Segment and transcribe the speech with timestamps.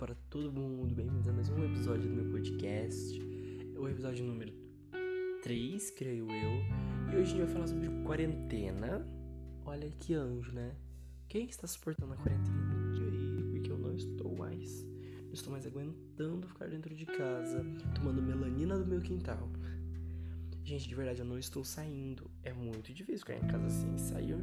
[0.00, 3.20] para todo mundo, bem-vindos a mais um episódio do meu podcast.
[3.74, 4.50] É o episódio número
[5.42, 7.12] 3, creio eu.
[7.12, 9.06] E hoje a gente vai falar sobre quarentena.
[9.62, 10.74] Olha que anjo, né?
[11.28, 12.56] Quem está suportando a quarentena?
[12.98, 13.50] E aí?
[13.50, 14.86] Porque eu não estou mais.
[15.26, 17.62] Não estou mais aguentando ficar dentro de casa,
[17.94, 19.50] tomando melanina do meu quintal.
[20.64, 22.30] Gente, de verdade, eu não estou saindo.
[22.42, 24.34] É muito difícil ficar em casa assim, sair.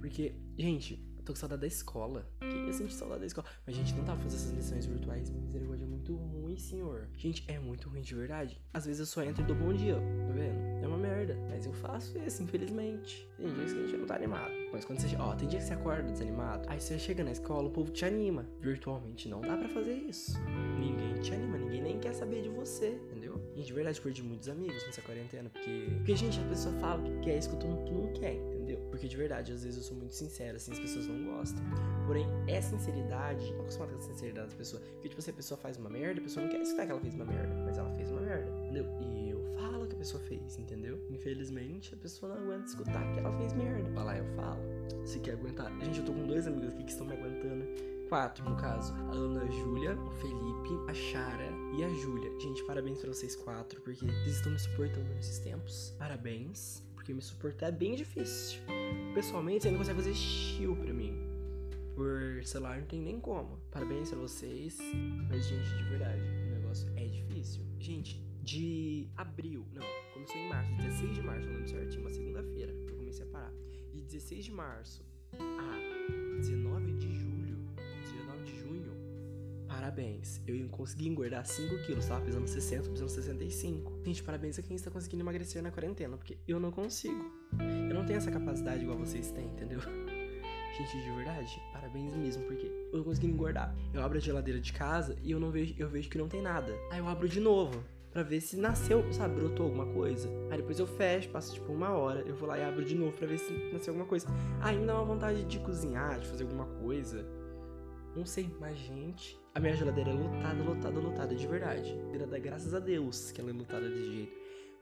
[0.00, 2.26] Porque, gente, tô com saudade da escola.
[2.40, 3.46] Quem ia sentir saudade da escola?
[3.66, 5.30] Mas, gente, não pra fazer essas lições virtuais.
[5.30, 7.08] Misericórdia, é muito ruim, senhor.
[7.16, 8.60] Gente, é muito ruim de verdade.
[8.72, 10.84] Às vezes eu só entro e dou bom dia, tá vendo?
[10.84, 11.36] É uma merda.
[11.48, 13.28] Mas eu faço isso, infelizmente.
[13.36, 14.50] Tem dias que a gente não tá animado.
[14.72, 15.16] Mas quando você.
[15.16, 16.68] Ó, tem dia que você acorda desanimado.
[16.68, 18.46] Aí você chega na escola, o povo te anima.
[18.60, 20.38] Virtualmente não dá pra fazer isso.
[20.78, 23.40] Ninguém te anima, ninguém nem quer saber de você, entendeu?
[23.54, 25.50] Gente, de verdade, perdi muitos amigos nessa quarentena.
[25.50, 25.88] Porque.
[25.96, 28.59] Porque, gente, a pessoa fala que quer, escuta o que não quer, entendeu?
[28.90, 31.62] Porque de verdade, às vezes eu sou muito sincero, assim, as pessoas não gostam.
[32.06, 33.52] Porém, é sinceridade.
[33.52, 34.82] Não acostumado com a sinceridade das pessoas.
[34.82, 37.00] Porque, tipo, se a pessoa faz uma merda, a pessoa não quer escutar que ela
[37.00, 37.54] fez uma merda.
[37.64, 38.86] Mas ela fez uma merda, entendeu?
[39.00, 40.98] E eu falo que a pessoa fez, entendeu?
[41.10, 43.88] Infelizmente, a pessoa não aguenta escutar que ela fez merda.
[43.90, 44.60] Vai lá, eu falo.
[45.04, 45.70] Se quer aguentar.
[45.80, 47.64] Gente, eu tô com dois amigos aqui que estão me aguentando.
[48.08, 48.92] Quatro, no caso.
[48.92, 51.48] A Ana Júlia, o Felipe, a Chara
[51.78, 52.28] e a Júlia.
[52.40, 55.94] Gente, parabéns pra vocês quatro, porque eles estão me suportando nesses tempos.
[55.96, 58.60] Parabéns, porque me suportar é bem difícil.
[59.14, 61.14] Pessoalmente, você não consegue fazer chill pra mim.
[61.94, 63.58] Por celular não tem nem como.
[63.70, 64.78] Parabéns pra vocês.
[65.28, 67.62] Mas, gente, de verdade, o negócio é difícil.
[67.78, 69.82] Gente, de abril, não,
[70.14, 73.52] começou em março, 16 de março, eu lembro certinho, uma segunda-feira, eu comecei a parar.
[73.92, 76.79] De 16 de março a 19
[79.90, 80.40] parabéns.
[80.46, 83.92] Eu consegui engordar 5 quilos, tava pesando 60, pesando 65.
[84.04, 87.30] Gente, parabéns a quem está conseguindo emagrecer na quarentena, porque eu não consigo.
[87.88, 89.80] Eu não tenho essa capacidade igual vocês têm, entendeu?
[90.78, 93.74] Gente, de verdade, parabéns mesmo, porque eu consegui engordar.
[93.92, 96.40] Eu abro a geladeira de casa e eu não vejo, eu vejo que não tem
[96.40, 96.72] nada.
[96.92, 97.82] Aí eu abro de novo.
[98.12, 100.28] Pra ver se nasceu, sabe, brotou alguma coisa.
[100.50, 103.16] Aí depois eu fecho, passo tipo uma hora, eu vou lá e abro de novo
[103.16, 104.26] pra ver se nasceu alguma coisa.
[104.60, 107.24] Aí me dá uma vontade de cozinhar, de fazer alguma coisa.
[108.14, 111.96] Não sei, mas gente, a minha geladeira é lotada, lotada, lotada, de verdade.
[112.42, 114.32] Graças a Deus que ela é lotada desse jeito.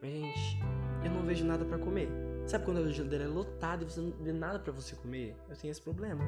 [0.00, 0.58] Mas, gente,
[1.04, 2.08] eu não vejo nada pra comer.
[2.46, 5.36] Sabe quando a geladeira é lotada e você não vê nada pra você comer?
[5.48, 6.24] Eu tenho esse problema.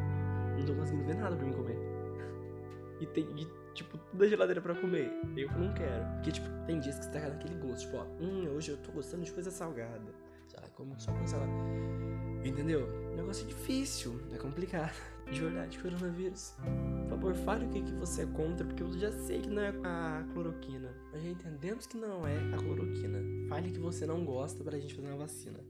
[0.58, 1.78] Não tô conseguindo ver nada pra mim comer.
[3.00, 5.10] E tem, e, tipo, toda a geladeira pra comer.
[5.36, 6.04] Eu não quero.
[6.16, 7.86] Porque, tipo, tem dias que você tá naquele gosto.
[7.86, 10.12] Tipo, ó, hum, hoje eu tô gostando de coisa salgada.
[10.48, 11.52] Sei lá, como só salgada.
[12.44, 12.86] Entendeu?
[13.14, 14.94] Negócio difícil, é complicado.
[15.30, 16.54] De verdade, coronavírus.
[17.02, 19.62] Por favor, fale o que, que você é contra, porque eu já sei que não
[19.62, 20.92] é a cloroquina.
[21.12, 23.20] Nós já entendemos que não é a cloroquina.
[23.48, 25.60] Fale que você não gosta pra gente fazer uma vacina.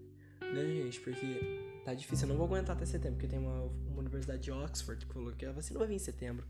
[0.40, 0.98] Né, gente?
[1.00, 2.24] Porque tá difícil.
[2.24, 5.30] Eu não vou aguentar até setembro, porque tem uma, uma universidade de Oxford que falou
[5.32, 6.46] que a vacina vai vir em setembro.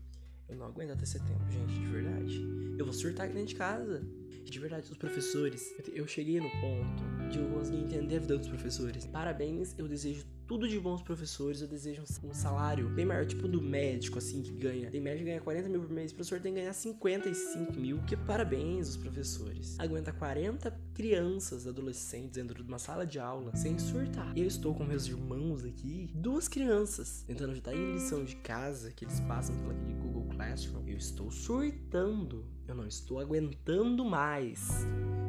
[0.47, 2.75] Eu não aguento até setembro, gente, de verdade.
[2.77, 4.01] Eu vou surtar aqui dentro de casa.
[4.43, 5.73] De verdade, os professores.
[5.93, 9.05] Eu cheguei no ponto de eu conseguir entender a vida dos professores.
[9.05, 11.61] Parabéns, eu desejo tudo de bons professores.
[11.61, 14.91] Eu desejo um salário bem maior, tipo do médico, assim, que ganha.
[14.91, 17.99] Tem médico que ganha 40 mil por mês, o professor tem que ganhar 55 mil.
[17.99, 19.79] Que parabéns, os professores.
[19.79, 24.37] Aguenta 40 crianças, adolescentes dentro de uma sala de aula sem surtar.
[24.37, 29.05] Eu estou com meus irmãos aqui, duas crianças, tentando ajudar em lição de casa que
[29.05, 30.85] eles passam pela aquele Google Classroom.
[30.85, 32.45] Eu estou surtando.
[32.67, 34.85] Eu não estou aguentando mais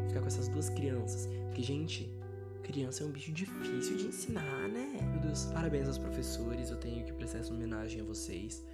[0.09, 1.29] ficar com essas duas crianças.
[1.47, 2.13] Porque, gente,
[2.63, 4.99] criança é um bicho difícil de ensinar, né?
[5.11, 6.71] Meu Deus, parabéns aos professores.
[6.71, 8.65] Eu tenho que prestar essa homenagem a vocês.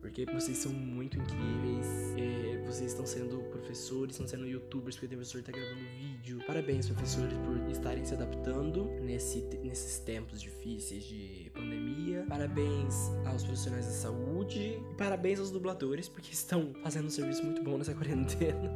[0.00, 1.86] Porque vocês são muito incríveis.
[2.18, 6.42] É, vocês estão sendo professores, estão sendo youtubers, porque tem professor que tá gravando vídeo.
[6.46, 12.24] Parabéns, professores, por estarem se adaptando nesse, nesses tempos difíceis de pandemia.
[12.28, 14.60] Parabéns aos profissionais da saúde.
[14.90, 18.74] E parabéns aos dubladores, porque estão fazendo um serviço muito bom nessa quarentena.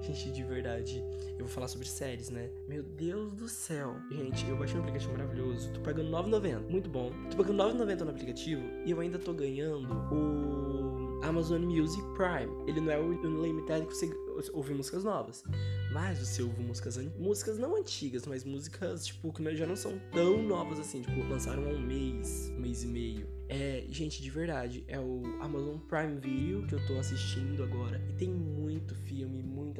[0.00, 1.02] Gente, de verdade,
[1.32, 2.50] eu vou falar sobre séries, né?
[2.68, 3.96] Meu Deus do céu.
[4.10, 5.70] Gente, eu baixei um aplicativo maravilhoso.
[5.72, 6.70] Tô pagando 9,90.
[6.70, 7.10] Muito bom.
[7.30, 12.52] Tô pagando 9,90 no aplicativo e eu ainda tô ganhando o Amazon Music Prime.
[12.66, 15.44] Ele não é o Unlimited que você ouve músicas novas.
[15.92, 20.42] Mas você ouve músicas músicas não antigas, mas músicas, tipo, que já não são tão
[20.42, 21.02] novas assim.
[21.02, 23.28] Tipo, lançaram há um mês, um mês e meio.
[23.48, 28.02] É, gente, de verdade, é o Amazon Prime Video que eu tô assistindo agora.
[28.10, 29.13] E tem muito filme,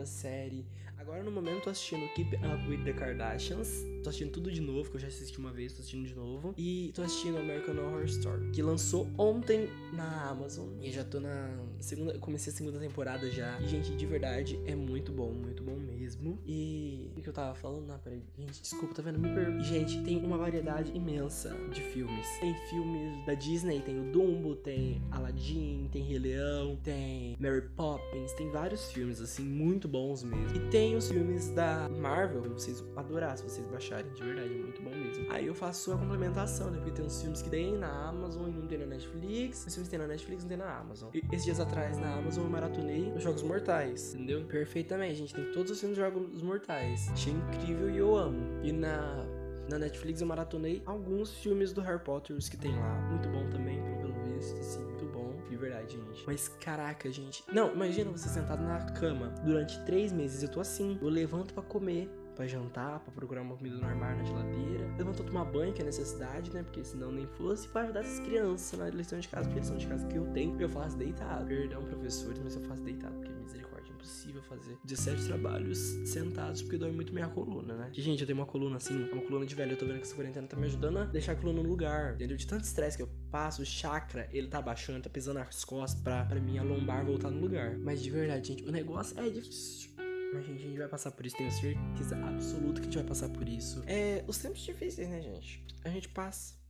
[0.05, 0.67] muita série.
[0.99, 3.85] Agora no momento tô assistindo Keep Up with the Kardashians.
[4.03, 6.55] Tô assistindo tudo de novo, que eu já assisti uma vez, tô assistindo de novo.
[6.57, 10.69] E tô assistindo American Horror Story, que lançou ontem na Amazon.
[10.81, 12.19] E já tô na segunda.
[12.19, 13.59] Comecei a segunda temporada já.
[13.61, 16.39] E, gente, de verdade, é muito bom, muito bom mesmo.
[16.47, 17.87] E o que eu tava falando?
[17.87, 18.23] Não, peraí.
[18.39, 19.19] Gente, desculpa, tá vendo?
[19.19, 19.61] Me per...
[19.63, 22.27] Gente, tem uma variedade imensa de filmes.
[22.41, 28.33] Tem filmes da Disney tem o Dumbo, tem Aladdin, tem Rei Leão, tem Mary Poppins,
[28.33, 30.57] tem vários filmes, assim, muito bons mesmo.
[30.57, 34.83] E tem os filmes da Marvel, vocês adorar se vocês baixarem, de verdade, é muito
[34.83, 35.31] bom mesmo.
[35.31, 36.79] Aí eu faço a complementação, né?
[36.79, 39.65] Porque tem uns filmes que tem na Amazon e não tem na Netflix.
[39.65, 41.11] Os filmes que tem na Netflix não tem na Amazon.
[41.15, 44.45] E esses dias atrás, na Amazon, eu maratonei os Jogos Mortais, entendeu?
[44.47, 47.09] Perfeitamente, gente tem todos os filmes dos Jogos Mortais.
[47.13, 48.65] Achei incrível e eu amo.
[48.65, 49.25] E na
[49.69, 53.01] na Netflix eu maratonei alguns filmes do Harry Potter que tem lá.
[53.11, 53.81] Muito bom também,
[54.25, 55.35] visto, assim, muito bom.
[55.49, 56.25] De verdade, gente.
[56.27, 57.45] Mas caraca, gente.
[57.53, 60.43] Não, imagina você sentado na cama durante três meses.
[60.43, 60.99] Eu tô assim.
[61.01, 64.87] Eu levanto para comer para jantar, para procurar uma comida no armário, na geladeira.
[64.99, 66.63] Levantou tomar banho, que é necessidade, né?
[66.63, 67.69] Porque senão nem fosse.
[67.69, 70.61] para ajudar essas crianças na lição de casa, porque lição de casa que eu tenho,
[70.61, 71.47] eu faço deitado.
[71.47, 73.74] Perdão, professores, mas eu faço deitado, porque misericórdia,
[74.05, 77.91] impossível fazer 17 trabalhos sentados, porque dói muito minha coluna, né?
[77.93, 79.73] Gente, eu tenho uma coluna assim, uma coluna de velho.
[79.73, 82.15] Eu tô vendo que essa quarentena tá me ajudando a deixar a coluna no lugar,
[82.15, 82.37] entendeu?
[82.37, 86.01] De tanto estresse que eu passo, o chakra, ele tá baixando, tá pesando nas costas
[86.01, 87.77] pra, pra minha lombar voltar no lugar.
[87.79, 89.91] Mas de verdade, gente, o negócio é difícil.
[90.35, 93.07] Mas, gente, a gente vai passar por isso, tenho certeza absoluta que a gente vai
[93.07, 93.83] passar por isso.
[93.87, 95.65] É, os tempos difíceis, né, gente?
[95.85, 96.64] A gente passa.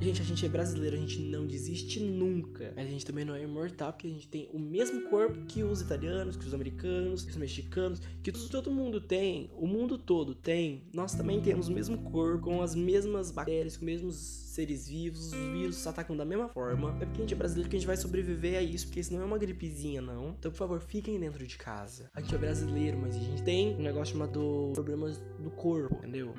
[0.00, 2.72] Gente, a gente é brasileiro, a gente não desiste nunca.
[2.74, 5.62] Mas a gente também não é imortal, porque a gente tem o mesmo corpo que
[5.62, 9.50] os italianos, que os americanos, que os mexicanos, que todo mundo tem.
[9.54, 10.84] O mundo todo tem.
[10.92, 15.32] Nós também temos o mesmo corpo, com as mesmas bactérias, com os mesmos seres vivos.
[15.32, 16.96] Os vírus atacam da mesma forma.
[17.00, 19.12] É porque a gente é brasileiro que a gente vai sobreviver a isso, porque isso
[19.12, 20.30] não é uma gripezinha, não.
[20.30, 22.10] Então, por favor, fiquem dentro de casa.
[22.14, 26.34] A gente é brasileiro, mas a gente tem um negócio chamado problemas do corpo, entendeu?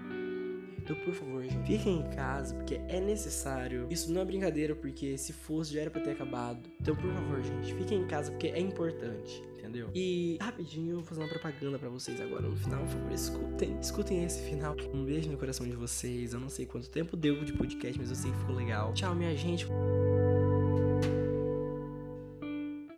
[0.92, 3.88] Então, por favor, gente, fiquem em casa, porque é necessário.
[3.90, 6.70] Isso não é brincadeira, porque se fosse já era pra ter acabado.
[6.82, 9.42] Então, por favor, gente, fiquem em casa, porque é importante.
[9.58, 9.90] Entendeu?
[9.94, 12.82] E rapidinho, eu vou fazer uma propaganda para vocês agora no final.
[12.82, 14.76] Por favor, escutem, escutem esse final.
[14.94, 16.34] Um beijo no coração de vocês.
[16.34, 18.92] Eu não sei quanto tempo deu de podcast, mas eu sei que ficou legal.
[18.94, 19.68] Tchau, minha gente.